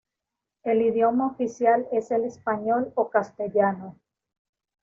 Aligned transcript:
El 0.63 0.81
idioma 0.81 1.27
oficial 1.27 1.87
es 1.91 2.09
el 2.09 2.23
español 2.23 2.91
o 2.95 3.11
castellano. 3.11 3.99